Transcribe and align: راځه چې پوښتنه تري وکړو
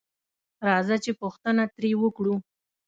راځه 0.67 0.95
چې 1.03 1.11
پوښتنه 1.21 1.63
تري 1.75 1.91
وکړو 2.01 2.35